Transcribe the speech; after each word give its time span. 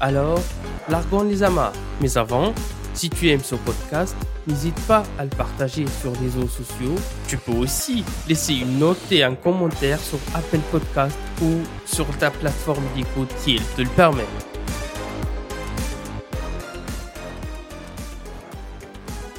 Alors, 0.00 0.40
largons 0.88 1.24
les 1.24 1.42
amas. 1.42 1.72
Mais 2.00 2.16
avant, 2.16 2.52
si 2.94 3.10
tu 3.10 3.28
aimes 3.30 3.42
ce 3.42 3.56
podcast, 3.56 4.16
n'hésite 4.46 4.78
pas 4.86 5.02
à 5.18 5.24
le 5.24 5.30
partager 5.30 5.84
sur 6.00 6.12
les 6.12 6.18
réseaux 6.18 6.48
sociaux. 6.48 6.94
Tu 7.26 7.36
peux 7.36 7.52
aussi 7.52 8.04
laisser 8.28 8.54
une 8.54 8.78
note 8.78 8.98
et 9.10 9.24
un 9.24 9.34
commentaire 9.34 9.98
sur 9.98 10.18
Apple 10.34 10.60
Podcast 10.70 11.18
ou 11.42 11.60
sur 11.84 12.06
ta 12.18 12.30
plateforme 12.30 12.84
d'écoute 12.96 13.30
si 13.38 13.56
elle 13.56 13.76
te 13.76 13.82
le 13.82 13.94
permet. 13.94 14.24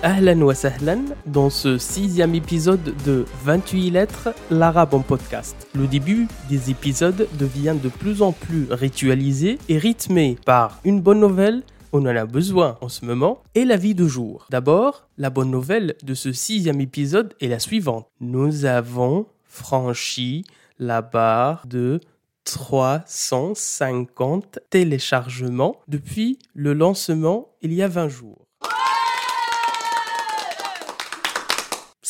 Ahlan 0.01 0.41
wa 0.43 0.55
sahlan 0.55 1.03
dans 1.25 1.49
ce 1.49 1.77
sixième 1.77 2.33
épisode 2.33 2.95
de 3.05 3.25
28 3.43 3.91
lettres, 3.91 4.29
l'arabe 4.49 4.93
en 4.93 5.01
podcast. 5.01 5.67
Le 5.75 5.87
début 5.87 6.29
des 6.47 6.71
épisodes 6.71 7.27
devient 7.37 7.75
de 7.83 7.89
plus 7.89 8.21
en 8.21 8.31
plus 8.31 8.71
ritualisé 8.71 9.57
et 9.67 9.77
rythmé 9.77 10.37
par 10.45 10.79
une 10.85 11.01
bonne 11.01 11.19
nouvelle, 11.19 11.63
on 11.91 12.03
en 12.03 12.15
a 12.15 12.25
besoin 12.25 12.77
en 12.79 12.87
ce 12.87 13.03
moment, 13.03 13.43
et 13.55 13.65
la 13.65 13.75
vie 13.75 13.93
de 13.93 14.07
jour. 14.07 14.47
D'abord, 14.49 15.09
la 15.17 15.29
bonne 15.29 15.51
nouvelle 15.51 15.95
de 16.01 16.13
ce 16.13 16.31
sixième 16.31 16.79
épisode 16.79 17.33
est 17.41 17.49
la 17.49 17.59
suivante. 17.59 18.07
Nous 18.21 18.63
avons 18.63 19.25
franchi 19.43 20.45
la 20.77 21.01
barre 21.01 21.67
de 21.67 21.99
350 22.45 24.59
téléchargements 24.69 25.75
depuis 25.89 26.39
le 26.53 26.71
lancement 26.71 27.49
il 27.61 27.73
y 27.73 27.83
a 27.83 27.89
20 27.89 28.07
jours. 28.07 28.45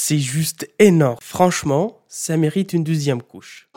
C'est 0.10 0.18
juste 0.18 0.68
énorme. 0.80 1.18
Franchement, 1.22 2.00
ça 2.08 2.36
mérite 2.36 2.74
une 2.74 2.84
deuxième 2.84 3.22
couche. 3.22 3.70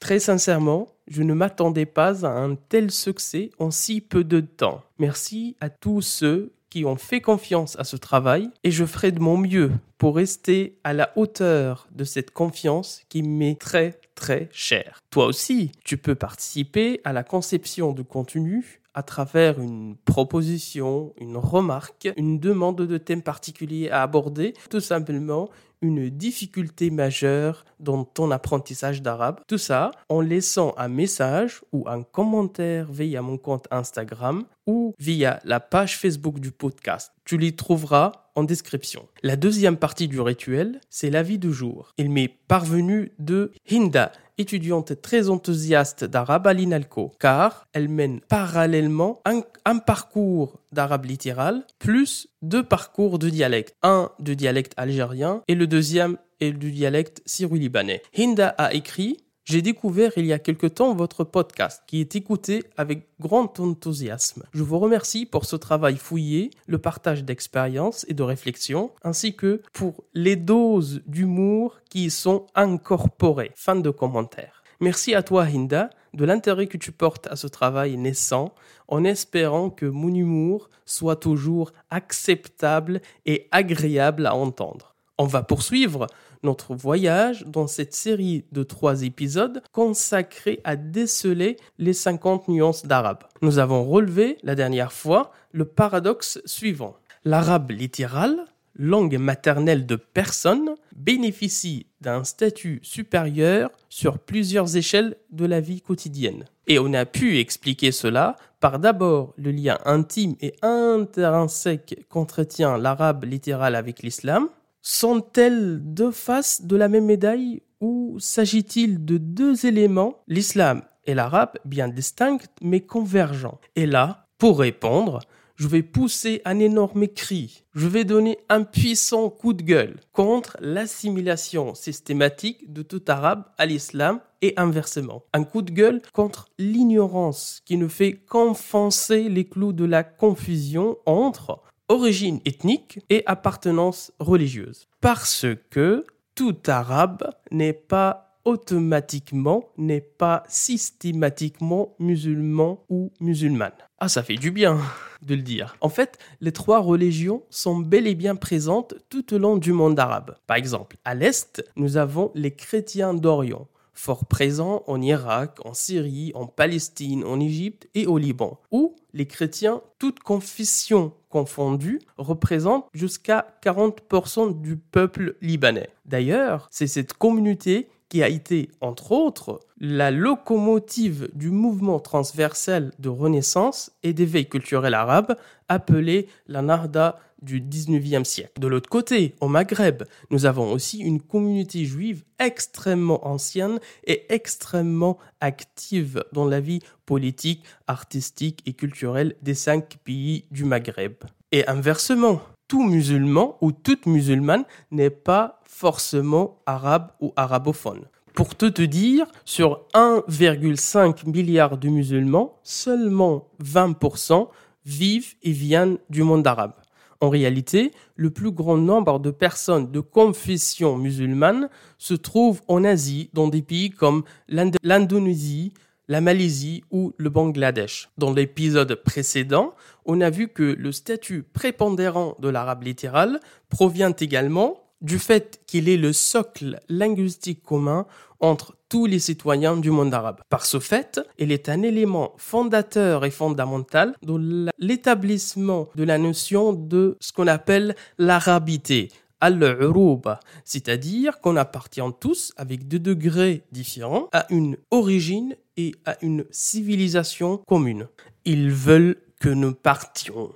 Très 0.00 0.18
sincèrement, 0.18 0.88
je 1.06 1.22
ne 1.22 1.34
m'attendais 1.34 1.84
pas 1.84 2.24
à 2.24 2.30
un 2.30 2.54
tel 2.54 2.90
succès 2.90 3.50
en 3.58 3.70
si 3.70 4.00
peu 4.00 4.24
de 4.24 4.40
temps. 4.40 4.80
Merci 4.98 5.54
à 5.60 5.68
tous 5.68 6.00
ceux 6.00 6.54
qui 6.70 6.86
ont 6.86 6.96
fait 6.96 7.20
confiance 7.20 7.78
à 7.78 7.84
ce 7.84 7.96
travail 7.96 8.48
et 8.64 8.70
je 8.70 8.86
ferai 8.86 9.12
de 9.12 9.20
mon 9.20 9.36
mieux 9.36 9.70
pour 9.98 10.16
rester 10.16 10.78
à 10.82 10.94
la 10.94 11.12
hauteur 11.16 11.88
de 11.90 12.04
cette 12.04 12.30
confiance 12.30 13.02
qui 13.10 13.22
m'est 13.22 13.60
très 13.60 14.00
très 14.14 14.48
chère. 14.50 15.00
Toi 15.10 15.26
aussi, 15.26 15.72
tu 15.84 15.98
peux 15.98 16.14
participer 16.14 17.02
à 17.04 17.12
la 17.12 17.22
conception 17.22 17.92
de 17.92 18.02
contenu 18.02 18.80
à 18.98 19.04
travers 19.04 19.60
une 19.60 19.94
proposition, 20.04 21.14
une 21.20 21.36
remarque, 21.36 22.12
une 22.16 22.40
demande 22.40 22.82
de 22.84 22.98
thème 22.98 23.22
particulier 23.22 23.90
à 23.90 24.02
aborder, 24.02 24.54
tout 24.70 24.80
simplement 24.80 25.50
une 25.82 26.08
difficulté 26.10 26.90
majeure 26.90 27.64
dans 27.80 28.04
ton 28.04 28.30
apprentissage 28.30 29.02
d'arabe. 29.02 29.40
Tout 29.46 29.58
ça 29.58 29.90
en 30.08 30.20
laissant 30.20 30.74
un 30.76 30.88
message 30.88 31.60
ou 31.72 31.88
un 31.88 32.02
commentaire 32.02 32.90
via 32.90 33.22
mon 33.22 33.38
compte 33.38 33.68
Instagram 33.70 34.44
ou 34.66 34.94
via 34.98 35.40
la 35.44 35.60
page 35.60 35.98
Facebook 35.98 36.40
du 36.40 36.50
podcast. 36.50 37.12
Tu 37.24 37.38
les 37.38 37.52
trouveras 37.52 38.12
en 38.34 38.44
description. 38.44 39.06
La 39.22 39.36
deuxième 39.36 39.76
partie 39.76 40.08
du 40.08 40.20
rituel, 40.20 40.80
c'est 40.90 41.10
l'avis 41.10 41.38
du 41.38 41.52
jour. 41.52 41.92
Il 41.98 42.10
m'est 42.10 42.28
parvenu 42.28 43.12
de 43.18 43.52
Hinda, 43.68 44.12
étudiante 44.38 45.02
très 45.02 45.28
enthousiaste 45.28 46.04
d'arabe 46.04 46.46
à 46.46 46.52
l'INALCO, 46.52 47.12
car 47.18 47.66
elle 47.72 47.88
mène 47.88 48.20
parallèlement 48.20 49.20
un 49.64 49.78
parcours 49.78 50.60
d'arabe 50.72 51.06
littéral 51.06 51.64
plus 51.78 52.28
deux 52.42 52.62
parcours 52.62 53.18
de 53.18 53.28
dialecte. 53.28 53.74
Un 53.82 54.10
de 54.18 54.34
dialecte 54.34 54.72
algérien 54.76 55.42
et 55.48 55.54
le 55.54 55.66
deuxième 55.66 56.18
est 56.40 56.52
du 56.52 56.70
dialecte 56.70 57.22
syro-libanais. 57.26 58.02
Hinda 58.16 58.48
a 58.48 58.72
écrit 58.72 59.18
j'ai 59.48 59.62
découvert 59.62 60.12
il 60.18 60.26
y 60.26 60.34
a 60.34 60.38
quelque 60.38 60.66
temps 60.66 60.94
votre 60.94 61.24
podcast 61.24 61.82
qui 61.86 62.02
est 62.02 62.14
écouté 62.14 62.64
avec 62.76 63.08
grand 63.18 63.58
enthousiasme. 63.60 64.42
Je 64.52 64.62
vous 64.62 64.78
remercie 64.78 65.24
pour 65.24 65.46
ce 65.46 65.56
travail 65.56 65.96
fouillé, 65.96 66.50
le 66.66 66.76
partage 66.76 67.24
d'expériences 67.24 68.04
et 68.10 68.12
de 68.12 68.22
réflexions, 68.22 68.90
ainsi 69.02 69.34
que 69.34 69.62
pour 69.72 70.04
les 70.12 70.36
doses 70.36 71.00
d'humour 71.06 71.78
qui 71.88 72.04
y 72.04 72.10
sont 72.10 72.44
incorporées. 72.54 73.52
Fin 73.54 73.76
de 73.76 73.88
commentaire. 73.88 74.62
Merci 74.80 75.14
à 75.14 75.22
toi 75.22 75.44
Hinda 75.44 75.88
de 76.14 76.24
l'intérêt 76.24 76.66
que 76.66 76.76
tu 76.76 76.92
portes 76.92 77.26
à 77.28 77.36
ce 77.36 77.46
travail 77.46 77.96
naissant 77.96 78.54
en 78.88 79.04
espérant 79.04 79.70
que 79.70 79.86
mon 79.86 80.14
humour 80.14 80.70
soit 80.84 81.16
toujours 81.16 81.72
acceptable 81.90 83.00
et 83.26 83.48
agréable 83.52 84.26
à 84.26 84.34
entendre. 84.34 84.94
On 85.18 85.26
va 85.26 85.42
poursuivre 85.42 86.06
notre 86.42 86.74
voyage 86.74 87.44
dans 87.46 87.66
cette 87.66 87.94
série 87.94 88.44
de 88.52 88.62
trois 88.62 89.02
épisodes 89.02 89.62
consacrés 89.72 90.60
à 90.62 90.76
déceler 90.76 91.56
les 91.78 91.92
50 91.92 92.48
nuances 92.48 92.86
d'arabe. 92.86 93.24
Nous 93.42 93.58
avons 93.58 93.84
relevé 93.84 94.38
la 94.44 94.54
dernière 94.54 94.92
fois 94.92 95.32
le 95.52 95.64
paradoxe 95.64 96.40
suivant. 96.44 96.96
L'arabe 97.24 97.72
littéral, 97.72 98.44
langue 98.76 99.18
maternelle 99.18 99.86
de 99.86 99.96
personne, 99.96 100.76
bénéficie 100.94 101.87
d'un 102.00 102.24
statut 102.24 102.80
supérieur 102.82 103.70
sur 103.88 104.18
plusieurs 104.18 104.76
échelles 104.76 105.16
de 105.30 105.46
la 105.46 105.60
vie 105.60 105.80
quotidienne. 105.80 106.44
Et 106.66 106.78
on 106.78 106.92
a 106.92 107.06
pu 107.06 107.38
expliquer 107.38 107.92
cela 107.92 108.36
par 108.60 108.78
d'abord 108.78 109.34
le 109.36 109.50
lien 109.50 109.78
intime 109.84 110.34
et 110.40 110.54
intrinsèque 110.62 112.06
qu'entretient 112.08 112.76
l'arabe 112.76 113.24
littéral 113.24 113.74
avec 113.74 114.02
l'islam, 114.02 114.48
sont-elles 114.82 115.80
deux 115.82 116.10
faces 116.10 116.62
de 116.62 116.76
la 116.76 116.88
même 116.88 117.06
médaille 117.06 117.62
ou 117.80 118.16
s'agit-il 118.18 119.04
de 119.04 119.18
deux 119.18 119.66
éléments, 119.66 120.22
l'islam 120.26 120.82
et 121.06 121.14
l'arabe, 121.14 121.52
bien 121.64 121.88
distincts 121.88 122.38
mais 122.60 122.80
convergents. 122.80 123.60
Et 123.76 123.86
là, 123.86 124.26
pour 124.36 124.58
répondre, 124.60 125.20
je 125.58 125.66
vais 125.66 125.82
pousser 125.82 126.40
un 126.44 126.60
énorme 126.60 127.08
cri, 127.08 127.64
je 127.74 127.88
vais 127.88 128.04
donner 128.04 128.38
un 128.48 128.62
puissant 128.62 129.28
coup 129.28 129.52
de 129.52 129.62
gueule 129.62 129.96
contre 130.12 130.56
l'assimilation 130.60 131.74
systématique 131.74 132.72
de 132.72 132.82
tout 132.82 133.02
arabe 133.08 133.44
à 133.58 133.66
l'islam 133.66 134.20
et 134.40 134.54
inversement. 134.56 135.24
Un 135.32 135.42
coup 135.42 135.62
de 135.62 135.72
gueule 135.72 136.00
contre 136.12 136.48
l'ignorance 136.58 137.60
qui 137.64 137.76
ne 137.76 137.88
fait 137.88 138.12
qu'enfoncer 138.12 139.28
les 139.28 139.48
clous 139.48 139.72
de 139.72 139.84
la 139.84 140.04
confusion 140.04 140.96
entre 141.06 141.60
origine 141.88 142.40
ethnique 142.44 143.00
et 143.10 143.24
appartenance 143.26 144.12
religieuse. 144.20 144.86
Parce 145.00 145.46
que 145.70 146.06
tout 146.36 146.56
arabe 146.68 147.32
n'est 147.50 147.72
pas 147.72 148.27
automatiquement, 148.48 149.68
n'est 149.76 150.00
pas 150.00 150.42
systématiquement 150.48 151.94
musulman 151.98 152.82
ou 152.88 153.12
musulmane. 153.20 153.72
Ah, 153.98 154.08
ça 154.08 154.22
fait 154.22 154.36
du 154.36 154.50
bien 154.50 154.78
de 155.22 155.34
le 155.34 155.42
dire. 155.42 155.76
En 155.80 155.90
fait, 155.90 156.18
les 156.40 156.52
trois 156.52 156.80
religions 156.80 157.42
sont 157.50 157.76
bel 157.76 158.06
et 158.06 158.14
bien 158.14 158.36
présentes 158.36 158.94
tout 159.10 159.34
au 159.34 159.38
long 159.38 159.56
du 159.56 159.72
monde 159.72 159.98
arabe. 159.98 160.36
Par 160.46 160.56
exemple, 160.56 160.96
à 161.04 161.14
l'Est, 161.14 161.62
nous 161.76 161.96
avons 161.96 162.30
les 162.34 162.52
chrétiens 162.52 163.12
d'Orient 163.12 163.68
fort 163.98 164.26
présents 164.26 164.84
en 164.86 165.02
Irak, 165.02 165.58
en 165.64 165.74
Syrie, 165.74 166.30
en 166.36 166.46
Palestine, 166.46 167.24
en 167.24 167.40
Égypte 167.40 167.88
et 167.94 168.06
au 168.06 168.16
Liban, 168.16 168.60
où 168.70 168.94
les 169.12 169.26
chrétiens, 169.26 169.82
toutes 169.98 170.20
confessions 170.20 171.12
confondues, 171.28 171.98
représentent 172.16 172.86
jusqu'à 172.94 173.58
40% 173.64 174.60
du 174.60 174.76
peuple 174.76 175.36
libanais. 175.40 175.90
D'ailleurs, 176.06 176.68
c'est 176.70 176.86
cette 176.86 177.12
communauté 177.12 177.88
qui 178.08 178.22
a 178.22 178.28
été, 178.28 178.70
entre 178.80 179.12
autres, 179.12 179.60
la 179.80 180.10
locomotive 180.10 181.28
du 181.34 181.50
mouvement 181.50 182.00
transversal 182.00 182.92
de 182.98 183.08
renaissance 183.08 183.92
et 184.02 184.12
d'éveil 184.12 184.48
culturel 184.48 184.94
arabe 184.94 185.36
appelé 185.68 186.28
la 186.46 186.62
Narda 186.62 187.18
du 187.42 187.60
19e 187.60 188.24
siècle. 188.24 188.60
De 188.60 188.66
l'autre 188.66 188.88
côté, 188.88 189.34
au 189.40 189.48
Maghreb, 189.48 190.02
nous 190.30 190.46
avons 190.46 190.72
aussi 190.72 190.98
une 190.98 191.20
communauté 191.20 191.84
juive 191.84 192.24
extrêmement 192.38 193.26
ancienne 193.26 193.78
et 194.04 194.32
extrêmement 194.32 195.18
active 195.40 196.24
dans 196.32 196.46
la 196.46 196.60
vie 196.60 196.80
politique, 197.06 197.64
artistique 197.86 198.62
et 198.66 198.72
culturelle 198.72 199.36
des 199.42 199.54
cinq 199.54 199.98
pays 200.04 200.46
du 200.50 200.64
Maghreb. 200.64 201.14
Et 201.52 201.66
inversement, 201.68 202.40
tout 202.68 202.84
musulman 202.84 203.56
ou 203.60 203.72
toute 203.72 204.06
musulmane 204.06 204.64
n'est 204.90 205.10
pas 205.10 205.60
forcément 205.64 206.60
arabe 206.66 207.10
ou 207.20 207.32
arabophone. 207.34 208.04
Pour 208.34 208.54
te 208.54 208.82
dire, 208.82 209.26
sur 209.44 209.80
1,5 209.94 211.28
milliard 211.28 211.76
de 211.76 211.88
musulmans, 211.88 212.60
seulement 212.62 213.48
20% 213.64 214.48
vivent 214.84 215.34
et 215.42 215.50
viennent 215.50 215.98
du 216.08 216.22
monde 216.22 216.46
arabe. 216.46 216.74
En 217.20 217.30
réalité, 217.30 217.90
le 218.14 218.30
plus 218.30 218.52
grand 218.52 218.76
nombre 218.76 219.18
de 219.18 219.32
personnes 219.32 219.90
de 219.90 219.98
confession 219.98 220.96
musulmane 220.96 221.68
se 221.96 222.14
trouvent 222.14 222.62
en 222.68 222.84
Asie, 222.84 223.28
dans 223.32 223.48
des 223.48 223.62
pays 223.62 223.90
comme 223.90 224.22
l'Indonésie, 224.48 225.72
la 226.08 226.20
Malaisie 226.20 226.82
ou 226.90 227.12
le 227.16 227.28
Bangladesh. 227.28 228.08
Dans 228.18 228.32
l'épisode 228.32 228.94
précédent, 228.94 229.74
on 230.06 230.20
a 230.20 230.30
vu 230.30 230.48
que 230.48 230.62
le 230.62 230.90
statut 230.92 231.42
prépondérant 231.42 232.36
de 232.40 232.48
l'arabe 232.48 232.82
littéral 232.82 233.40
provient 233.68 234.12
également 234.12 234.82
du 235.00 235.18
fait 235.18 235.60
qu'il 235.66 235.88
est 235.88 235.96
le 235.96 236.12
socle 236.12 236.80
linguistique 236.88 237.62
commun 237.62 238.06
entre 238.40 238.74
tous 238.88 239.06
les 239.06 239.18
citoyens 239.18 239.76
du 239.76 239.90
monde 239.90 240.14
arabe. 240.14 240.40
Par 240.48 240.64
ce 240.64 240.80
fait, 240.80 241.20
il 241.38 241.52
est 241.52 241.68
un 241.68 241.82
élément 241.82 242.34
fondateur 242.38 243.24
et 243.24 243.30
fondamental 243.30 244.14
de 244.22 244.70
l'établissement 244.78 245.88
de 245.94 246.04
la 246.04 246.18
notion 246.18 246.72
de 246.72 247.16
ce 247.20 247.32
qu'on 247.32 247.46
appelle 247.46 247.94
l'arabité, 248.18 249.10
al-uruba, 249.40 250.40
c'est-à-dire 250.64 251.40
qu'on 251.40 251.56
appartient 251.56 252.00
tous, 252.20 252.52
avec 252.56 252.88
deux 252.88 252.98
degrés 252.98 253.62
différents, 253.72 254.28
à 254.32 254.46
une 254.50 254.76
origine 254.90 255.56
et 255.76 255.94
à 256.04 256.16
une 256.22 256.44
civilisation 256.50 257.58
commune. 257.66 258.08
Ils 258.44 258.70
veulent 258.70 259.16
que 259.40 259.48
nous 259.48 259.74
partions, 259.74 260.52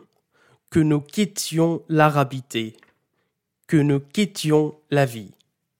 que 0.70 0.81
nous 0.81 1.00
quittions 1.00 1.82
l'arabité, 1.88 2.76
que 3.67 3.76
nous 3.76 4.00
quittions 4.00 4.75
la 4.90 5.06
vie. 5.06 5.32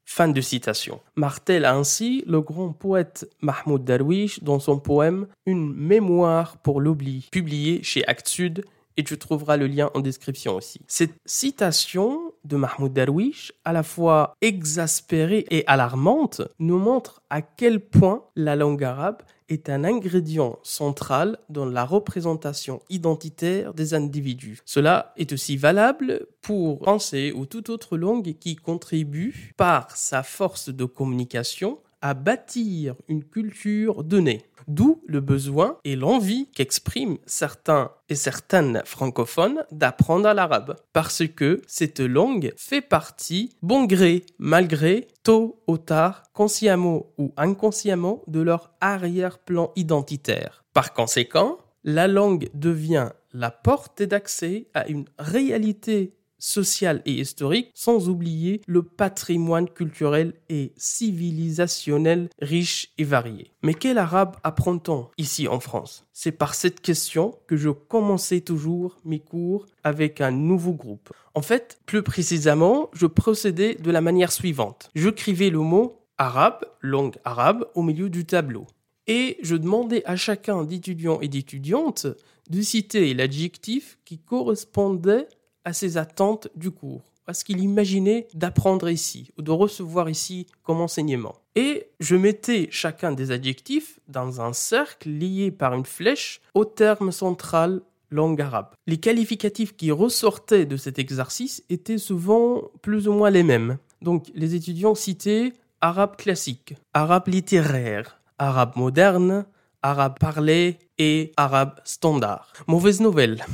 Fin 0.05 0.29
de 0.29 0.41
citation. 0.43 1.01
Martèle 1.17 1.65
ainsi 1.65 2.23
le 2.27 2.43
grand 2.43 2.73
poète 2.73 3.31
Mahmoud 3.41 3.83
Darwish 3.83 4.43
dans 4.43 4.59
son 4.61 4.79
poème 4.79 5.27
Une 5.47 5.73
mémoire 5.75 6.59
pour 6.59 6.83
l'oubli, 6.83 7.29
publié 7.33 7.83
chez 7.83 8.07
Actes 8.07 8.29
Sud 8.29 8.65
et 8.97 9.05
tu 9.05 9.19
trouveras 9.19 9.57
le 9.57 9.67
lien 9.67 9.91
en 9.95 10.01
description 10.01 10.57
aussi. 10.57 10.81
Cette 10.87 11.15
citation 11.25 12.33
de 12.45 12.57
Mahmoud 12.57 12.93
Darwish, 12.93 13.53
à 13.65 13.73
la 13.73 13.83
fois 13.83 14.35
exaspérée 14.41 15.47
et 15.51 15.65
alarmante, 15.67 16.43
nous 16.59 16.79
montre 16.79 17.23
à 17.31 17.43
quel 17.43 17.81
point 17.81 18.25
la 18.37 18.57
langue 18.57 18.85
arabe 18.85 19.23
est 19.49 19.69
un 19.69 19.85
ingrédient 19.85 20.59
central 20.63 21.39
dans 21.49 21.67
la 21.67 21.85
représentation 21.85 22.81
identitaire 22.89 23.75
des 23.75 23.95
individus. 23.95 24.61
Cela 24.65 25.13
est 25.17 25.33
aussi 25.33 25.57
valable 25.57 26.27
pour 26.41 26.81
français 26.83 27.33
ou 27.33 27.47
toute 27.47 27.69
autre 27.69 27.97
langue 27.97 28.35
qui 28.39 28.57
contribue 28.57 29.53
par 29.57 29.95
sa 29.97 30.23
force 30.23 30.71
de 30.71 30.85
communication 30.85 31.79
à 32.03 32.15
bâtir 32.15 32.97
une 33.09 33.25
culture 33.25 34.05
donnée. 34.05 34.43
D'où 34.69 35.03
le 35.07 35.21
besoin 35.21 35.79
et 35.85 35.97
l'envie 35.97 36.49
qu'expriment 36.55 37.19
certains 37.27 37.91
et 38.09 38.15
certaines 38.15 38.83
francophones 38.85 39.65
d'apprendre 39.73 40.33
l'arabe. 40.33 40.77
Parce 40.93 41.27
que 41.27 41.63
cette 41.67 42.01
langue 42.01 42.53
fait 42.57 42.81
partie, 42.81 43.57
bon 43.63 43.85
gré, 43.85 44.25
mal 44.39 44.69
gré, 44.69 45.09
tôt 45.23 45.63
ou 45.67 45.79
tard, 45.79 46.25
consciemment 46.33 47.07
ou 47.19 47.33
inconsciemment, 47.37 48.23
de 48.27 48.41
leur 48.41 48.73
arrière-plan 48.81 49.73
identitaire. 49.77 50.65
Par 50.75 50.93
conséquent, 50.93 51.59
la 51.85 52.07
langue 52.07 52.49
devient 52.55 53.11
la 53.33 53.51
porte 53.51 54.03
d'accès 54.03 54.69
à 54.75 54.87
une 54.89 55.07
réalité 55.19 56.15
social 56.43 57.03
et 57.07 57.13
historique, 57.13 57.71
sans 57.73 58.09
oublier 58.09 58.63
le 58.67 58.83
patrimoine 58.83 59.69
culturel 59.69 60.35
et 60.49 60.73
civilisationnel 60.77 62.29
riche 62.41 62.91
et 62.99 63.05
varié. 63.05 63.53
Mais 63.63 63.75
quel 63.75 63.97
arabe 63.97 64.37
apprend-on 64.43 65.07
ici 65.19 65.47
en 65.47 65.61
France? 65.61 66.05
C'est 66.13 66.33
par 66.33 66.55
cette 66.55 66.81
question 66.81 67.39
que 67.47 67.57
je 67.57 67.71
commençais 67.71 68.41
toujours 68.41 68.97
mes 69.05 69.21
cours 69.21 69.67
avec 69.85 70.21
un 70.21 70.33
nouveau 70.33 70.73
groupe. 70.73 71.13
En 71.35 71.43
fait, 71.43 71.79
plus 71.87 72.03
précisément, 72.03 72.91
je 72.93 73.07
procédais 73.07 73.77
de 73.77 73.91
la 73.93 74.01
manière 74.01 74.33
suivante. 74.33 74.91
J'écrivais 74.97 75.51
le 75.51 75.61
mot 75.61 76.01
arabe, 76.19 76.65
langue 76.81 77.17
arabe, 77.25 77.67
au 77.77 77.83
milieu 77.83 78.11
du 78.11 78.25
tableau. 78.25 78.67
Et 79.07 79.39
je 79.43 79.55
demandais 79.55 80.03
à 80.07 80.17
chacun 80.17 80.65
d'étudiants 80.65 81.21
et 81.21 81.29
d'étudiantes 81.29 82.09
de 82.51 82.61
citer 82.61 83.15
l'adjectif 83.15 83.99
qui 84.05 84.19
correspondait 84.19 85.29
à 85.65 85.73
ses 85.73 85.97
attentes 85.97 86.49
du 86.55 86.71
cours, 86.71 87.03
à 87.27 87.35
ce 87.35 87.45
qu'il 87.45 87.61
imaginait 87.61 88.27
d'apprendre 88.35 88.89
ici 88.89 89.31
ou 89.39 89.43
de 89.43 89.51
recevoir 89.51 90.09
ici 90.09 90.47
comme 90.63 90.81
enseignement. 90.81 91.35
Et 91.55 91.89
je 92.01 92.17
mettais 92.17 92.69
chacun 92.71 93.13
des 93.13 93.31
adjectifs 93.31 94.01
dans 94.09 94.41
un 94.41 94.53
cercle 94.53 95.11
lié 95.11 95.51
par 95.51 95.75
une 95.75 95.87
flèche 95.87 96.41
au 96.55 96.65
terme 96.65 97.13
central 97.13 97.83
langue 98.11 98.41
arabe. 98.41 98.75
Les 98.87 98.99
qualificatifs 98.99 99.77
qui 99.77 99.91
ressortaient 99.91 100.67
de 100.67 100.77
cet 100.77 100.99
exercice 100.99 101.65
étaient 101.71 101.99
souvent 101.99 102.63
plus 102.83 103.09
ou 103.09 103.13
moins 103.13 103.31
les 103.31 103.43
mêmes. 103.43 103.79
Donc 104.03 104.31
les 104.35 104.55
étudiants 104.55 104.95
citaient 104.95 105.53
arabe 105.81 106.17
classique, 106.17 106.75
arabe 106.95 107.29
littéraire, 107.29 108.21
arabe 108.39 108.77
moderne, 108.77 109.47
arabe 109.83 110.19
parlé 110.19 110.79
et 110.99 111.33
arabe 111.37 111.81
standard. 111.85 112.53
Mauvaise 112.67 113.01
nouvelle. 113.01 113.45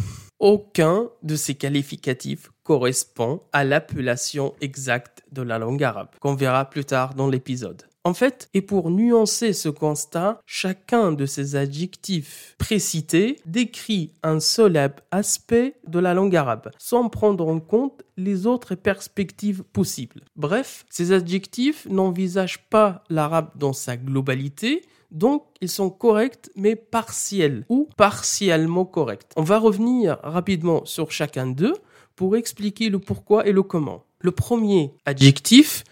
Aucun 0.41 1.09
de 1.25 1.35
ces 1.35 1.57
qualificatifs 1.57 2.51
correspond 2.63 3.43
à 3.53 3.65
l'appellation 3.65 4.55
exacte 4.61 5.25
de 5.33 5.43
la 5.43 5.59
langue 5.59 5.83
arabe, 5.83 6.11
qu'on 6.21 6.37
verra 6.37 6.71
plus 6.71 6.85
tard 6.85 7.15
dans 7.15 7.27
l'épisode. 7.27 7.83
En 8.05 8.15
fait, 8.15 8.49
et 8.55 8.63
pour 8.63 8.91
nuancer 8.91 9.53
ce 9.53 9.69
constat, 9.69 10.41
chacun 10.47 11.11
de 11.11 11.27
ces 11.27 11.57
adjectifs 11.57 12.55
précités 12.57 13.41
décrit 13.47 14.13
un 14.23 14.39
seul 14.39 14.93
aspect 15.11 15.75
de 15.89 15.99
la 15.99 16.15
langue 16.15 16.37
arabe, 16.37 16.71
sans 16.79 17.09
prendre 17.09 17.49
en 17.49 17.59
compte 17.59 18.05
les 18.17 18.47
autres 18.47 18.77
perspectives 18.77 19.65
possibles. 19.65 20.23
Bref, 20.37 20.87
ces 20.89 21.11
adjectifs 21.11 21.87
n'envisagent 21.91 22.65
pas 22.71 23.03
l'arabe 23.11 23.51
dans 23.57 23.73
sa 23.73 23.97
globalité, 23.97 24.83
donc, 25.11 25.45
ils 25.61 25.71
sont 25.71 25.91
corrects, 25.91 26.51
mais 26.55 26.77
partiels 26.77 27.65
ou 27.69 27.89
partiellement 27.97 28.85
corrects. 28.85 29.33
On 29.37 29.43
va 29.43 29.59
revenir 29.59 30.19
rapidement 30.23 30.85
sur 30.85 31.11
chacun 31.11 31.47
d'eux 31.47 31.75
pour 32.15 32.37
expliquer 32.37 32.91
le 32.91 32.99
pourquoi 32.99 33.47
et 33.47 33.53
le 33.53 33.63
comment. 33.63 34.05
Le 34.21 34.33
premier 34.33 34.93
adjectif, 35.07 35.85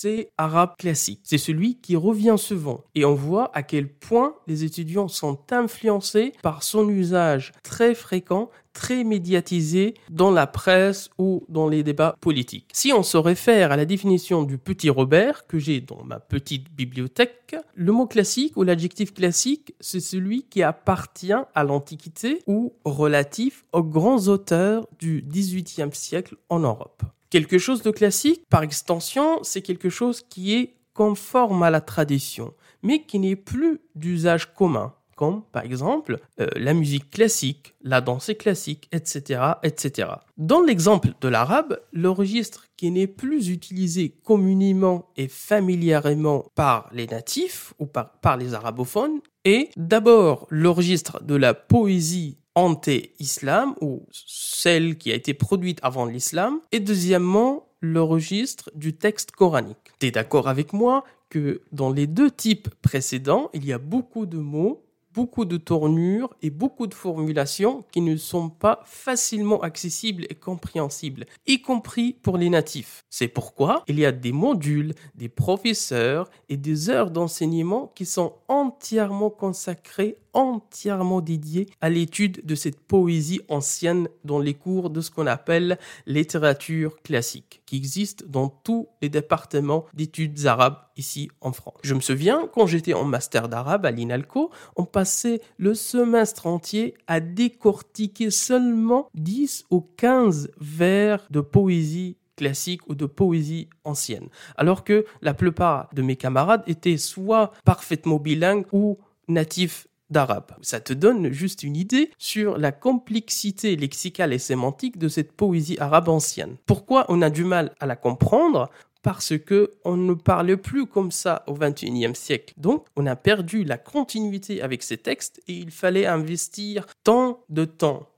c'est 0.00 0.32
arabe 0.38 0.76
classique. 0.78 1.20
C'est 1.24 1.36
celui 1.36 1.76
qui 1.76 1.94
revient 1.94 2.36
souvent. 2.38 2.84
Et 2.94 3.04
on 3.04 3.14
voit 3.14 3.50
à 3.54 3.62
quel 3.62 3.86
point 3.86 4.34
les 4.46 4.64
étudiants 4.64 5.08
sont 5.08 5.38
influencés 5.50 6.32
par 6.42 6.62
son 6.62 6.88
usage 6.88 7.52
très 7.62 7.94
fréquent, 7.94 8.48
très 8.72 9.04
médiatisé 9.04 9.92
dans 10.08 10.30
la 10.30 10.46
presse 10.46 11.10
ou 11.18 11.44
dans 11.50 11.68
les 11.68 11.82
débats 11.82 12.16
politiques. 12.20 12.70
Si 12.72 12.94
on 12.94 13.02
se 13.02 13.18
réfère 13.18 13.72
à 13.72 13.76
la 13.76 13.84
définition 13.84 14.42
du 14.42 14.56
petit 14.56 14.88
Robert 14.88 15.46
que 15.46 15.58
j'ai 15.58 15.82
dans 15.82 16.02
ma 16.04 16.18
petite 16.18 16.72
bibliothèque, 16.72 17.56
le 17.74 17.92
mot 17.92 18.06
classique 18.06 18.56
ou 18.56 18.62
l'adjectif 18.62 19.12
classique, 19.12 19.74
c'est 19.80 20.00
celui 20.00 20.44
qui 20.44 20.62
appartient 20.62 21.32
à 21.54 21.64
l'Antiquité 21.64 22.38
ou 22.46 22.72
relatif 22.86 23.66
aux 23.74 23.82
grands 23.82 24.28
auteurs 24.28 24.86
du 24.98 25.22
XVIIIe 25.28 25.92
siècle 25.92 26.36
en 26.48 26.60
Europe. 26.60 27.02
Quelque 27.30 27.58
chose 27.58 27.82
de 27.82 27.92
classique, 27.92 28.42
par 28.50 28.64
extension, 28.64 29.38
c'est 29.44 29.62
quelque 29.62 29.88
chose 29.88 30.22
qui 30.28 30.54
est 30.56 30.74
conforme 30.94 31.62
à 31.62 31.70
la 31.70 31.80
tradition, 31.80 32.54
mais 32.82 33.02
qui 33.04 33.20
n'est 33.20 33.36
plus 33.36 33.80
d'usage 33.94 34.52
commun, 34.52 34.94
comme 35.14 35.44
par 35.52 35.64
exemple 35.64 36.18
euh, 36.40 36.48
la 36.56 36.74
musique 36.74 37.08
classique, 37.08 37.74
la 37.82 38.00
danse 38.00 38.32
classique, 38.36 38.88
etc., 38.90 39.42
etc. 39.62 40.08
Dans 40.38 40.60
l'exemple 40.60 41.10
de 41.20 41.28
l'arabe, 41.28 41.78
le 41.92 42.10
registre 42.10 42.66
qui 42.76 42.90
n'est 42.90 43.06
plus 43.06 43.48
utilisé 43.48 44.16
communément 44.24 45.08
et 45.16 45.28
familièrement 45.28 46.46
par 46.56 46.90
les 46.92 47.06
natifs 47.06 47.74
ou 47.78 47.86
par, 47.86 48.10
par 48.20 48.38
les 48.38 48.54
arabophones 48.54 49.20
est 49.44 49.70
d'abord 49.76 50.48
le 50.50 50.68
registre 50.68 51.22
de 51.22 51.36
la 51.36 51.54
poésie 51.54 52.38
anté-islam 52.54 53.74
ou 53.80 54.06
celle 54.10 54.98
qui 54.98 55.12
a 55.12 55.14
été 55.14 55.34
produite 55.34 55.78
avant 55.82 56.04
l'islam 56.04 56.60
et 56.72 56.80
deuxièmement 56.80 57.68
le 57.80 58.02
registre 58.02 58.70
du 58.74 58.94
texte 58.94 59.30
coranique. 59.30 59.92
Tu 59.98 60.06
es 60.06 60.10
d'accord 60.10 60.48
avec 60.48 60.72
moi 60.72 61.04
que 61.30 61.62
dans 61.72 61.90
les 61.90 62.06
deux 62.06 62.30
types 62.30 62.68
précédents, 62.82 63.50
il 63.54 63.64
y 63.64 63.72
a 63.72 63.78
beaucoup 63.78 64.26
de 64.26 64.38
mots 64.38 64.84
beaucoup 65.12 65.44
de 65.44 65.56
tournures 65.56 66.30
et 66.42 66.50
beaucoup 66.50 66.86
de 66.86 66.94
formulations 66.94 67.84
qui 67.90 68.00
ne 68.00 68.16
sont 68.16 68.48
pas 68.48 68.82
facilement 68.84 69.60
accessibles 69.60 70.24
et 70.30 70.34
compréhensibles, 70.34 71.26
y 71.46 71.60
compris 71.60 72.12
pour 72.12 72.36
les 72.36 72.48
natifs. 72.48 73.04
C'est 73.10 73.28
pourquoi 73.28 73.84
il 73.88 73.98
y 73.98 74.06
a 74.06 74.12
des 74.12 74.32
modules, 74.32 74.94
des 75.14 75.28
professeurs 75.28 76.30
et 76.48 76.56
des 76.56 76.90
heures 76.90 77.10
d'enseignement 77.10 77.92
qui 77.94 78.06
sont 78.06 78.34
entièrement 78.48 79.30
consacrés 79.30 80.16
entièrement 80.32 81.20
dédié 81.20 81.68
à 81.80 81.88
l'étude 81.88 82.44
de 82.44 82.54
cette 82.54 82.80
poésie 82.80 83.40
ancienne 83.48 84.08
dans 84.24 84.38
les 84.38 84.54
cours 84.54 84.90
de 84.90 85.00
ce 85.00 85.10
qu'on 85.10 85.26
appelle 85.26 85.78
littérature 86.06 87.00
classique, 87.02 87.62
qui 87.66 87.76
existe 87.76 88.28
dans 88.28 88.48
tous 88.48 88.88
les 89.02 89.08
départements 89.08 89.86
d'études 89.94 90.46
arabes 90.46 90.78
ici 90.96 91.30
en 91.40 91.52
France. 91.52 91.78
Je 91.82 91.94
me 91.94 92.00
souviens, 92.00 92.48
quand 92.52 92.66
j'étais 92.66 92.94
en 92.94 93.04
master 93.04 93.48
d'arabe 93.48 93.86
à 93.86 93.90
l'INALCO, 93.90 94.50
on 94.76 94.84
passait 94.84 95.40
le 95.56 95.74
semestre 95.74 96.46
entier 96.46 96.94
à 97.06 97.20
décortiquer 97.20 98.30
seulement 98.30 99.08
10 99.14 99.64
ou 99.70 99.80
15 99.96 100.50
vers 100.60 101.26
de 101.30 101.40
poésie 101.40 102.16
classique 102.36 102.80
ou 102.88 102.94
de 102.94 103.04
poésie 103.04 103.68
ancienne. 103.84 104.28
Alors 104.56 104.82
que 104.82 105.04
la 105.20 105.34
plupart 105.34 105.90
de 105.92 106.00
mes 106.00 106.16
camarades 106.16 106.62
étaient 106.66 106.96
soit 106.96 107.52
parfaitement 107.66 108.18
bilingues 108.18 108.64
ou 108.72 108.98
natifs 109.28 109.86
d'arabe. 110.10 110.52
Ça 110.62 110.80
te 110.80 110.92
donne 110.92 111.32
juste 111.32 111.62
une 111.62 111.76
idée 111.76 112.10
sur 112.18 112.58
la 112.58 112.72
complexité 112.72 113.76
lexicale 113.76 114.32
et 114.32 114.38
sémantique 114.38 114.98
de 114.98 115.08
cette 115.08 115.32
poésie 115.32 115.78
arabe 115.78 116.08
ancienne. 116.08 116.56
Pourquoi 116.66 117.06
on 117.08 117.22
a 117.22 117.30
du 117.30 117.44
mal 117.44 117.74
à 117.80 117.86
la 117.86 117.96
comprendre? 117.96 118.70
Parce 119.02 119.38
que 119.38 119.72
on 119.84 119.96
ne 119.96 120.12
parlait 120.12 120.58
plus 120.58 120.86
comme 120.86 121.10
ça 121.10 121.42
au 121.46 121.54
XXIe 121.54 122.14
siècle. 122.14 122.52
Donc, 122.58 122.84
on 122.96 123.06
a 123.06 123.16
perdu 123.16 123.64
la 123.64 123.78
continuité 123.78 124.60
avec 124.60 124.82
ces 124.82 124.98
textes 124.98 125.40
et 125.48 125.54
il 125.54 125.70
fallait 125.70 126.06
investir 126.06 126.86
tant 127.02 127.40
de 127.48 127.64
temps, 127.64 128.08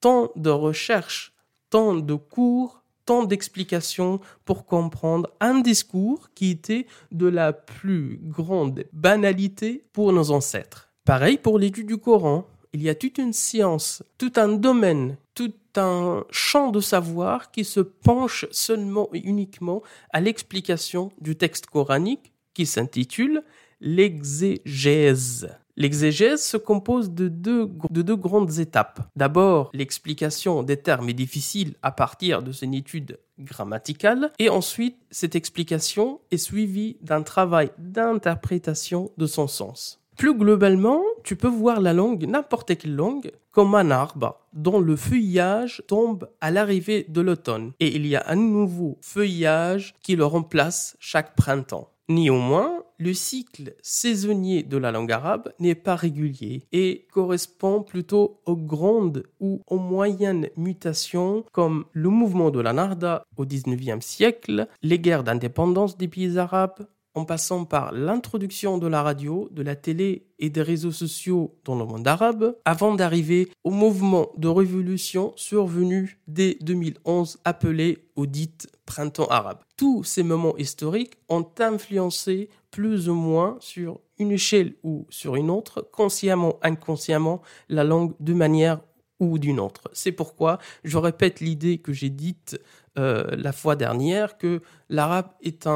tant 0.00 0.30
de 0.36 0.48
recherche, 0.48 1.34
tant 1.68 1.94
de 1.94 2.14
cours 2.14 2.80
tant 3.10 3.24
d'explications 3.24 4.20
pour 4.44 4.66
comprendre 4.66 5.30
un 5.40 5.58
discours 5.58 6.30
qui 6.36 6.50
était 6.50 6.86
de 7.10 7.26
la 7.26 7.52
plus 7.52 8.20
grande 8.22 8.84
banalité 8.92 9.84
pour 9.92 10.12
nos 10.12 10.30
ancêtres. 10.30 10.89
Pareil 11.10 11.38
pour 11.38 11.58
l'étude 11.58 11.88
du 11.88 11.98
Coran. 11.98 12.46
Il 12.72 12.82
y 12.82 12.88
a 12.88 12.94
toute 12.94 13.18
une 13.18 13.32
science, 13.32 14.04
tout 14.16 14.30
un 14.36 14.46
domaine, 14.46 15.16
tout 15.34 15.52
un 15.74 16.22
champ 16.30 16.70
de 16.70 16.78
savoir 16.78 17.50
qui 17.50 17.64
se 17.64 17.80
penche 17.80 18.46
seulement 18.52 19.08
et 19.12 19.18
uniquement 19.18 19.82
à 20.12 20.20
l'explication 20.20 21.10
du 21.20 21.34
texte 21.34 21.66
coranique 21.66 22.32
qui 22.54 22.64
s'intitule 22.64 23.42
l'exégèse. 23.80 25.48
L'exégèse 25.76 26.44
se 26.44 26.56
compose 26.56 27.10
de 27.10 27.26
deux, 27.26 27.68
de 27.90 28.02
deux 28.02 28.14
grandes 28.14 28.60
étapes. 28.60 29.00
D'abord, 29.16 29.70
l'explication 29.74 30.62
des 30.62 30.76
termes 30.76 31.12
difficiles 31.12 31.74
à 31.82 31.90
partir 31.90 32.40
de 32.40 32.52
une 32.62 32.74
étude 32.74 33.18
grammaticale, 33.40 34.30
et 34.38 34.48
ensuite, 34.48 34.96
cette 35.10 35.34
explication 35.34 36.20
est 36.30 36.36
suivie 36.36 36.98
d'un 37.00 37.22
travail 37.22 37.72
d'interprétation 37.78 39.10
de 39.16 39.26
son 39.26 39.48
sens. 39.48 39.99
Plus 40.20 40.34
globalement, 40.34 41.00
tu 41.24 41.34
peux 41.34 41.48
voir 41.48 41.80
la 41.80 41.94
langue, 41.94 42.26
n'importe 42.26 42.76
quelle 42.76 42.94
langue, 42.94 43.32
comme 43.52 43.74
un 43.74 43.90
arbre 43.90 44.38
dont 44.52 44.78
le 44.78 44.94
feuillage 44.94 45.82
tombe 45.88 46.28
à 46.42 46.50
l'arrivée 46.50 47.06
de 47.08 47.22
l'automne, 47.22 47.72
et 47.80 47.96
il 47.96 48.06
y 48.06 48.16
a 48.16 48.24
un 48.26 48.36
nouveau 48.36 48.98
feuillage 49.00 49.94
qui 50.02 50.16
le 50.16 50.26
remplace 50.26 50.94
chaque 51.00 51.34
printemps. 51.36 51.88
Néanmoins, 52.10 52.82
le 52.98 53.14
cycle 53.14 53.74
saisonnier 53.80 54.62
de 54.62 54.76
la 54.76 54.92
langue 54.92 55.10
arabe 55.10 55.54
n'est 55.58 55.74
pas 55.74 55.96
régulier 55.96 56.64
et 56.70 57.06
correspond 57.12 57.82
plutôt 57.82 58.42
aux 58.44 58.56
grandes 58.56 59.22
ou 59.40 59.62
aux 59.68 59.78
moyennes 59.78 60.48
mutations 60.54 61.46
comme 61.50 61.86
le 61.92 62.10
mouvement 62.10 62.50
de 62.50 62.60
la 62.60 62.74
Narda 62.74 63.22
au 63.38 63.46
XIXe 63.46 64.04
siècle, 64.04 64.68
les 64.82 64.98
guerres 64.98 65.24
d'indépendance 65.24 65.96
des 65.96 66.08
pays 66.08 66.36
arabes, 66.36 66.86
en 67.14 67.24
passant 67.24 67.64
par 67.64 67.92
l'introduction 67.92 68.78
de 68.78 68.86
la 68.86 69.02
radio, 69.02 69.48
de 69.52 69.62
la 69.62 69.76
télé 69.76 70.26
et 70.38 70.50
des 70.50 70.62
réseaux 70.62 70.92
sociaux 70.92 71.58
dans 71.64 71.76
le 71.76 71.84
monde 71.84 72.06
arabe, 72.06 72.56
avant 72.64 72.94
d'arriver 72.94 73.50
au 73.64 73.70
mouvement 73.70 74.30
de 74.36 74.48
révolution 74.48 75.32
survenu 75.36 76.20
dès 76.28 76.56
2011 76.60 77.38
appelé 77.44 77.98
au 78.16 78.26
dit 78.26 78.52
printemps 78.86 79.26
arabe. 79.26 79.58
Tous 79.76 80.04
ces 80.04 80.22
moments 80.22 80.56
historiques 80.56 81.14
ont 81.28 81.46
influencé 81.58 82.48
plus 82.70 83.08
ou 83.08 83.14
moins 83.14 83.56
sur 83.60 84.00
une 84.18 84.32
échelle 84.32 84.74
ou 84.82 85.06
sur 85.10 85.36
une 85.36 85.50
autre, 85.50 85.88
consciemment, 85.92 86.58
inconsciemment, 86.62 87.42
la 87.68 87.84
langue 87.84 88.14
de 88.20 88.34
manière 88.34 88.80
ou 89.20 89.38
d'une 89.38 89.60
autre. 89.60 89.88
C'est 89.92 90.12
pourquoi 90.12 90.58
je 90.82 90.98
répète 90.98 91.40
l'idée 91.40 91.78
que 91.78 91.92
j'ai 91.92 92.08
dite 92.08 92.60
euh, 92.98 93.24
la 93.36 93.52
fois 93.52 93.76
dernière 93.76 94.36
que 94.36 94.60
l'arabe 94.88 95.28
est, 95.42 95.68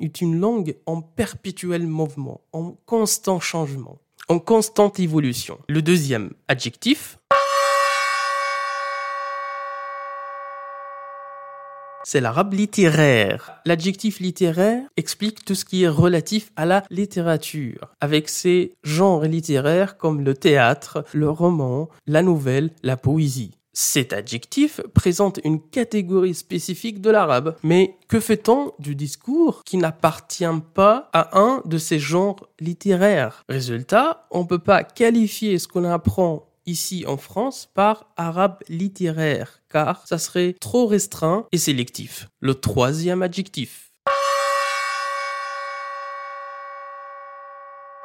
est 0.00 0.20
une 0.20 0.40
langue 0.40 0.76
en 0.86 1.00
perpétuel 1.00 1.86
mouvement, 1.86 2.40
en 2.52 2.72
constant 2.86 3.40
changement, 3.40 3.98
en 4.28 4.38
constante 4.38 4.98
évolution. 4.98 5.58
Le 5.68 5.82
deuxième 5.82 6.32
adjectif, 6.48 7.18
c'est 12.06 12.20
l'arabe 12.20 12.52
littéraire. 12.52 13.60
L'adjectif 13.64 14.20
littéraire 14.20 14.82
explique 14.96 15.44
tout 15.44 15.56
ce 15.56 15.64
qui 15.64 15.82
est 15.82 15.88
relatif 15.88 16.52
à 16.54 16.64
la 16.64 16.84
littérature, 16.88 17.90
avec 18.00 18.28
ses 18.28 18.74
genres 18.84 19.24
littéraires 19.24 19.98
comme 19.98 20.20
le 20.20 20.34
théâtre, 20.34 21.04
le 21.12 21.28
roman, 21.28 21.88
la 22.06 22.22
nouvelle, 22.22 22.70
la 22.84 22.96
poésie. 22.96 23.58
Cet 23.78 24.14
adjectif 24.14 24.80
présente 24.94 25.38
une 25.44 25.60
catégorie 25.60 26.34
spécifique 26.34 27.02
de 27.02 27.10
l'arabe. 27.10 27.58
Mais 27.62 27.98
que 28.08 28.20
fait-on 28.20 28.72
du 28.78 28.94
discours 28.94 29.64
qui 29.64 29.76
n'appartient 29.76 30.46
pas 30.72 31.10
à 31.12 31.38
un 31.38 31.60
de 31.66 31.76
ces 31.76 31.98
genres 31.98 32.48
littéraires? 32.58 33.44
Résultat, 33.50 34.28
on 34.30 34.44
ne 34.44 34.46
peut 34.46 34.58
pas 34.58 34.82
qualifier 34.82 35.58
ce 35.58 35.68
qu'on 35.68 35.84
apprend 35.84 36.48
ici 36.64 37.04
en 37.06 37.18
France 37.18 37.68
par 37.74 38.06
arabe 38.16 38.60
littéraire, 38.70 39.60
car 39.68 40.06
ça 40.06 40.16
serait 40.16 40.54
trop 40.58 40.86
restreint 40.86 41.44
et 41.52 41.58
sélectif. 41.58 42.30
Le 42.40 42.54
troisième 42.54 43.20
adjectif. 43.20 43.92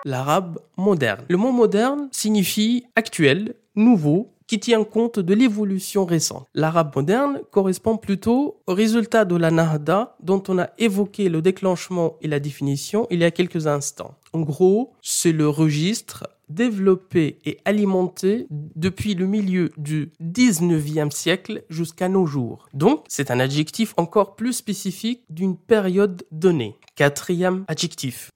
L'arabe 0.03 0.59
moderne. 0.75 1.23
Le 1.29 1.37
mot 1.37 1.53
moderne 1.53 2.09
signifie 2.11 2.87
actuel, 2.97 3.55
nouveau, 3.75 4.33
qui 4.51 4.59
tient 4.59 4.83
compte 4.83 5.17
de 5.17 5.33
l'évolution 5.33 6.03
récente. 6.03 6.45
L'arabe 6.53 6.93
moderne 6.93 7.39
correspond 7.51 7.95
plutôt 7.95 8.59
au 8.67 8.73
résultat 8.73 9.23
de 9.23 9.37
la 9.37 9.49
Nahda 9.49 10.17
dont 10.21 10.43
on 10.49 10.59
a 10.59 10.71
évoqué 10.77 11.29
le 11.29 11.41
déclenchement 11.41 12.17
et 12.21 12.27
la 12.27 12.41
définition 12.41 13.07
il 13.09 13.19
y 13.19 13.23
a 13.23 13.31
quelques 13.31 13.67
instants. 13.67 14.15
En 14.33 14.41
gros, 14.41 14.91
c'est 15.01 15.31
le 15.31 15.47
registre 15.47 16.27
développé 16.49 17.39
et 17.45 17.59
alimenté 17.63 18.45
depuis 18.49 19.15
le 19.15 19.25
milieu 19.25 19.71
du 19.77 20.11
19e 20.21 21.11
siècle 21.11 21.63
jusqu'à 21.69 22.09
nos 22.09 22.25
jours. 22.25 22.67
Donc, 22.73 23.05
c'est 23.07 23.31
un 23.31 23.39
adjectif 23.39 23.93
encore 23.95 24.35
plus 24.35 24.51
spécifique 24.51 25.23
d'une 25.29 25.55
période 25.55 26.23
donnée. 26.33 26.75
Quatrième 26.97 27.63
adjectif. 27.69 28.31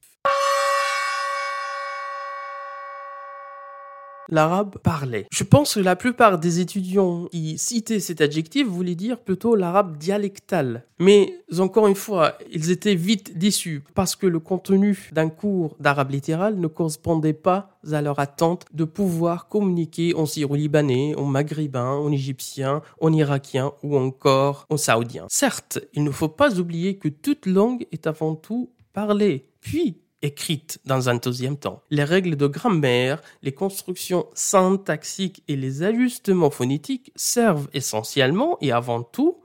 L'arabe 4.29 4.77
parlé. 4.79 5.25
Je 5.31 5.43
pense 5.43 5.75
que 5.75 5.79
la 5.79 5.95
plupart 5.95 6.39
des 6.39 6.59
étudiants 6.59 7.25
qui 7.25 7.57
citaient 7.57 7.99
cet 7.99 8.21
adjectif 8.21 8.67
voulaient 8.67 8.95
dire 8.95 9.19
plutôt 9.19 9.55
l'arabe 9.55 9.97
dialectal. 9.97 10.85
Mais 10.99 11.33
encore 11.59 11.87
une 11.87 11.95
fois, 11.95 12.37
ils 12.51 12.71
étaient 12.71 12.95
vite 12.95 13.37
déçus 13.37 13.83
parce 13.93 14.15
que 14.15 14.27
le 14.27 14.39
contenu 14.39 15.09
d'un 15.11 15.29
cours 15.29 15.75
d'arabe 15.79 16.11
littéral 16.11 16.59
ne 16.59 16.67
correspondait 16.67 17.33
pas 17.33 17.77
à 17.91 18.01
leur 18.01 18.19
attente 18.19 18.65
de 18.73 18.83
pouvoir 18.83 19.47
communiquer 19.47 20.15
en 20.15 20.25
syro-libanais, 20.25 21.15
en 21.15 21.25
maghrébin, 21.25 21.91
en 21.91 22.11
égyptien, 22.11 22.81
en 23.01 23.13
irakien 23.13 23.73
ou 23.83 23.97
encore 23.97 24.65
en 24.69 24.77
saoudien. 24.77 25.25
Certes, 25.29 25.79
il 25.93 26.03
ne 26.03 26.11
faut 26.11 26.29
pas 26.29 26.59
oublier 26.59 26.97
que 26.97 27.09
toute 27.09 27.45
langue 27.45 27.85
est 27.91 28.07
avant 28.07 28.35
tout 28.35 28.71
parlée. 28.93 29.49
Puis, 29.59 29.97
écrite 30.25 30.79
dans 30.85 31.09
un 31.09 31.15
deuxième 31.15 31.57
temps. 31.57 31.81
Les 31.89 32.03
règles 32.03 32.35
de 32.35 32.47
grammaire, 32.47 33.21
les 33.43 33.53
constructions 33.53 34.25
syntaxiques 34.33 35.43
et 35.47 35.55
les 35.55 35.83
ajustements 35.83 36.49
phonétiques 36.49 37.11
servent 37.15 37.69
essentiellement 37.73 38.57
et 38.61 38.71
avant 38.71 39.03
tout 39.03 39.37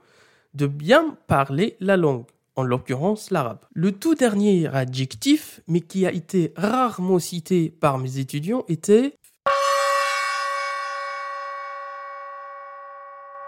de 0.55 0.67
bien 0.67 1.17
parler 1.27 1.77
la 1.81 1.97
langue, 1.97 2.25
en 2.57 2.63
l'occurrence 2.63 3.31
l'arabe. 3.31 3.61
Le 3.73 3.93
tout 3.93 4.15
dernier 4.15 4.67
adjectif, 4.67 5.61
mais 5.69 5.81
qui 5.81 6.07
a 6.07 6.13
été 6.13 6.53
rarement 6.57 7.19
cité 7.19 7.71
par 7.71 7.99
mes 7.99 8.19
étudiants, 8.19 8.65
était 8.69 9.17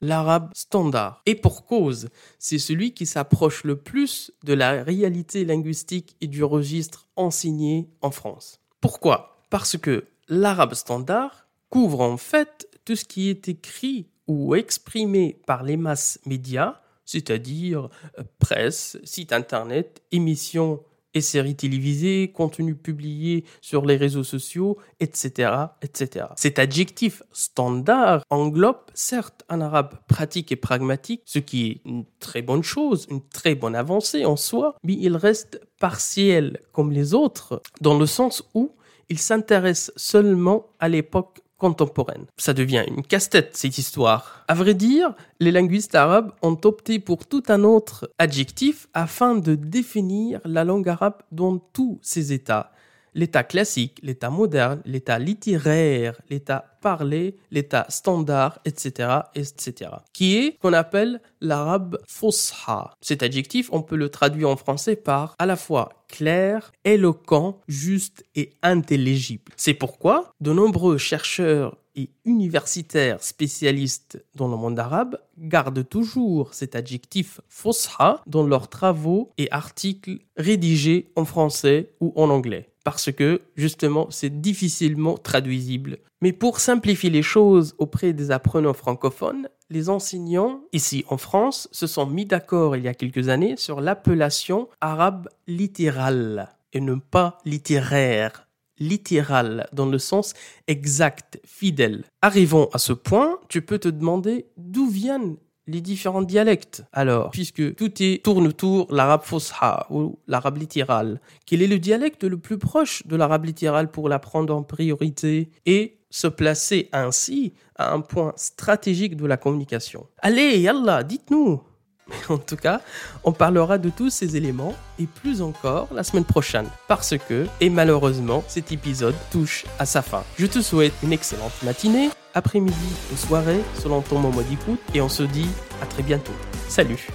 l'arabe 0.03 0.51
standard. 0.55 1.23
Et 1.25 1.35
pour 1.35 1.65
cause, 1.65 2.11
c'est 2.39 2.59
celui 2.59 2.93
qui 2.93 3.07
s'approche 3.07 3.65
le 3.65 3.77
plus 3.77 4.33
de 4.45 4.53
la 4.53 4.83
réalité 4.83 5.45
linguistique 5.45 6.17
et 6.21 6.27
du 6.27 6.45
registre 6.45 7.09
enseigné 7.17 7.89
en 8.03 8.11
France. 8.11 8.61
Pourquoi? 8.81 9.39
Parce 9.49 9.79
que 9.79 10.05
l'arabe 10.29 10.75
standard 10.75 11.47
couvre 11.71 12.01
en 12.01 12.17
fait 12.17 12.69
tout 12.85 12.97
ce 12.97 13.05
qui 13.05 13.31
est 13.31 13.49
écrit 13.49 14.09
ou 14.27 14.55
exprimé 14.55 15.41
par 15.47 15.63
les 15.63 15.77
masses 15.77 16.19
médias, 16.27 16.81
c'est-à-dire 17.05 17.89
euh, 18.19 18.25
presse, 18.39 18.99
site 19.05 19.33
internet, 19.33 20.03
émissions 20.11 20.83
et 21.15 21.21
séries 21.21 21.57
télévisées, 21.57 22.33
contenus 22.35 22.77
publiés 22.83 23.45
sur 23.61 23.85
les 23.87 23.97
réseaux 23.97 24.25
sociaux, 24.25 24.79
etc., 25.01 25.53
etc. 25.83 26.27
Cet 26.37 26.59
adjectif 26.59 27.23
standard 27.33 28.23
englobe 28.31 28.81
certes 28.95 29.45
un 29.49 29.61
arabe 29.61 29.95
pratique 30.09 30.53
et 30.53 30.57
pragmatique, 30.57 31.23
ce 31.25 31.39
qui 31.39 31.71
est 31.71 31.81
une 31.85 32.05
très 32.21 32.43
bonne 32.43 32.63
chose, 32.63 33.07
une 33.11 33.23
très 33.23 33.55
bonne 33.55 33.75
avancée 33.75 34.25
en 34.25 34.37
soi, 34.37 34.77
mais 34.83 34.95
il 34.95 35.17
reste 35.17 35.61
partiel 35.79 36.61
comme 36.73 36.93
les 36.93 37.15
autres, 37.15 37.61
dans 37.81 37.99
le 37.99 38.07
sens 38.07 38.45
où 38.55 38.73
il 39.09 39.19
s'intéresse 39.19 39.93
seulement 39.97 40.69
à 40.81 40.89
l'époque 40.89 41.42
contemporaine. 41.63 42.27
Ça 42.37 42.55
devient 42.55 42.85
une 42.89 43.05
casse-tête, 43.05 43.57
cette 43.57 43.79
histoire. 43.79 44.45
À 44.49 44.55
vrai 44.55 44.75
dire, 44.75 45.15
les 45.39 45.53
linguistes 45.53 45.95
arabes 45.95 46.33
ont 46.43 46.59
opté 46.65 46.99
pour 46.99 47.25
tout 47.25 47.45
un 47.47 47.63
autre 47.63 48.11
adjectif 48.19 48.89
afin 48.95 49.37
de 49.37 49.55
définir 49.55 50.41
la 50.45 50.65
langue 50.65 50.89
arabe 50.89 51.23
dans 51.31 51.59
tous 51.59 52.01
ses 52.03 52.33
états 52.33 52.73
l'état 53.15 53.45
classique, 53.45 53.99
l'état 54.03 54.31
moderne, 54.31 54.83
l'état 54.85 55.19
littéraire, 55.19 56.21
l'état 56.31 56.77
parlé, 56.81 57.37
l'état 57.51 57.87
standard, 57.89 58.59
etc., 58.65 59.09
etc., 59.35 59.91
qui 60.13 60.37
est 60.37 60.59
qu'on 60.59 60.73
appelle 60.73 61.21
l'arabe 61.41 61.99
fusha. 62.07 62.95
Cet 63.01 63.23
adjectif, 63.23 63.69
on 63.73 63.83
peut 63.83 63.97
le 63.97 64.09
traduire 64.09 64.51
en 64.51 64.57
français 64.57 64.97
par 64.97 65.35
à 65.39 65.47
la 65.47 65.57
fois 65.57 66.05
clair, 66.09 66.73
éloquent, 66.85 67.61
juste 67.69 68.25
et 68.35 68.51
intelligible. 68.63 69.53
C'est 69.57 69.75
pourquoi 69.75 70.33
de 70.41 70.53
nombreux 70.53 70.99
chercheurs 70.99 71.77
et 71.95 72.11
universitaires 72.25 73.23
spécialistes 73.23 74.25
dans 74.35 74.49
le 74.49 74.57
monde 74.57 74.79
arabe 74.79 75.19
gardent 75.39 75.87
toujours 75.87 76.55
cet 76.55 76.75
adjectif 76.75 77.41
fusha 77.49 78.23
dans 78.27 78.47
leurs 78.47 78.69
travaux 78.69 79.31
et 79.37 79.49
articles 79.51 80.19
rédigés 80.37 81.13
en 81.17 81.25
français 81.25 81.91
ou 82.01 82.13
en 82.17 82.31
anglais 82.31 82.72
parce 82.85 83.13
que 83.13 83.43
justement 83.57 84.09
c'est 84.11 84.41
difficilement 84.41 85.17
traduisible. 85.17 85.99
Mais 86.21 86.33
pour 86.33 86.61
simplifier 86.61 87.11
les 87.11 87.23
choses 87.23 87.75
auprès 87.79 88.13
des 88.13 88.31
apprenants 88.31 88.75
francophones, 88.75 89.49
les 89.71 89.89
enseignants 89.89 90.63
ici 90.73 91.05
en 91.09 91.17
France 91.17 91.69
se 91.73 91.87
sont 91.87 92.07
mis 92.07 92.27
d'accord 92.27 92.77
il 92.77 92.85
y 92.85 92.89
a 92.89 92.95
quelques 92.95 93.29
années 93.29 93.57
sur 93.57 93.81
l'appellation 93.81 94.69
arabe 94.81 95.29
littérale 95.47 96.51
et 96.73 96.81
non 96.81 97.01
pas 97.01 97.39
littéraire 97.45 98.47
littéral 98.79 99.69
dans 99.73 99.87
le 99.87 99.99
sens 99.99 100.35
exact, 100.67 101.41
fidèle. 101.45 102.05
Arrivons 102.21 102.69
à 102.73 102.79
ce 102.79 102.93
point, 102.93 103.39
tu 103.49 103.63
peux 103.63 103.79
te 103.79 103.89
demander 103.89 104.47
d'où 104.57 104.89
viennent 104.89 105.37
les 105.67 105.81
différents 105.81 106.23
dialectes. 106.23 106.85
Alors, 106.93 107.31
puisque 107.31 107.75
tout 107.75 107.91
est 108.03 108.23
tourne 108.25 108.47
autour 108.47 108.93
l'arabe 108.93 109.23
fosha 109.23 109.87
ou 109.91 110.19
l'arabe 110.27 110.59
littéral, 110.59 111.21
quel 111.47 111.63
est 111.63 111.67
le 111.67 111.79
dialecte 111.79 112.25
le 112.25 112.39
plus 112.39 112.59
proche 112.59 113.07
de 113.07 113.17
l'arabe 113.17 113.45
littéral 113.45 113.91
pour 113.91 114.09
l'apprendre 114.09 114.55
en 114.55 114.63
priorité 114.63 115.51
et 115.67 115.99
se 116.11 116.27
placer 116.27 116.89
ainsi 116.93 117.55
à 117.77 117.93
un 117.93 118.01
point 118.01 118.33
stratégique 118.37 119.17
de 119.17 119.27
la 119.27 119.37
communication? 119.37 120.07
Allez, 120.19 120.59
yallah, 120.59 121.03
dites-nous 121.03 121.63
en 122.29 122.39
tout 122.39 122.57
cas, 122.57 122.81
on 123.25 123.33
parlera 123.33 123.79
de 123.79 123.89
tous 123.89 124.11
ces 124.11 124.37
éléments 124.37 124.75
et 124.99 125.07
plus 125.07 125.41
encore 125.41 125.89
la 125.93 126.03
semaine 126.03 126.25
prochaine 126.25 126.67
parce 126.89 127.17
que, 127.17 127.47
et 127.61 127.71
malheureusement, 127.71 128.45
cet 128.49 128.73
épisode 128.73 129.15
touche 129.31 129.65
à 129.79 129.87
sa 129.87 130.03
fin. 130.03 130.25
Je 130.37 130.47
te 130.47 130.61
souhaite 130.61 130.93
une 131.03 131.13
excellente 131.13 131.63
matinée, 131.63 132.11
après-midi 132.35 132.77
ou 133.13 133.17
soirée 133.17 133.61
selon 133.75 134.01
ton 134.01 134.19
moment 134.19 134.43
d'écoute 134.43 134.81
et 134.95 135.01
on 135.01 135.09
se 135.09 135.23
dit 135.23 135.49
à 135.83 135.87
très 135.87 136.03
bientôt. 136.03 136.33
Salut 136.69 137.09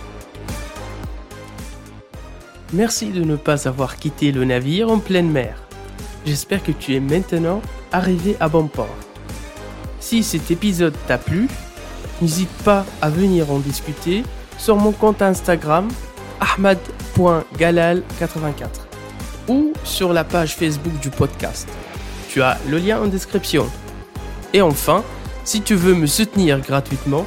Merci 2.74 3.12
de 3.12 3.24
ne 3.24 3.38
pas 3.38 3.68
avoir 3.68 3.96
quitté 3.96 4.32
le 4.32 4.44
navire 4.44 4.92
en 4.92 5.00
pleine 5.00 5.32
mer. 5.32 5.64
J'espère 6.26 6.62
que 6.62 6.74
tu 6.74 6.96
es 6.96 7.00
maintenant 7.00 7.62
arrivé 7.92 8.36
à 8.40 8.50
bon 8.50 8.68
port. 8.68 8.96
Si 10.00 10.24
cet 10.24 10.52
épisode 10.52 10.96
t'a 11.08 11.18
plu, 11.18 11.48
n'hésite 12.22 12.52
pas 12.64 12.86
à 13.02 13.10
venir 13.10 13.52
en 13.52 13.58
discuter 13.60 14.24
sur 14.58 14.76
mon 14.76 14.92
compte 14.92 15.22
Instagram 15.22 15.88
ahmad.galal84 16.40 18.68
ou 19.48 19.74
sur 19.84 20.14
la 20.14 20.24
page 20.24 20.56
Facebook 20.56 21.00
du 21.00 21.10
podcast. 21.10 21.68
Tu 22.30 22.42
as 22.42 22.58
le 22.70 22.78
lien 22.80 23.02
en 23.02 23.08
description. 23.08 23.68
Et 24.54 24.62
enfin, 24.62 25.04
si 25.44 25.62
tu 25.62 25.76
veux 25.76 25.94
me 25.94 26.08
soutenir 26.08 26.60
gratuitement, 26.60 27.26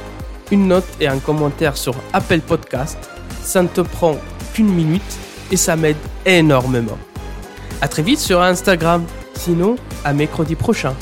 une 0.51 0.67
note 0.67 0.87
et 0.99 1.07
un 1.07 1.19
commentaire 1.19 1.77
sur 1.77 1.95
Apple 2.13 2.41
Podcast, 2.41 2.97
ça 3.41 3.63
ne 3.63 3.67
te 3.67 3.81
prend 3.81 4.17
qu'une 4.53 4.69
minute 4.69 5.01
et 5.51 5.57
ça 5.57 5.75
m'aide 5.75 5.97
énormément. 6.25 6.97
À 7.81 7.87
très 7.87 8.03
vite 8.03 8.19
sur 8.19 8.41
Instagram, 8.41 9.03
sinon 9.33 9.75
à 10.03 10.13
mercredi 10.13 10.55
prochain. 10.55 10.93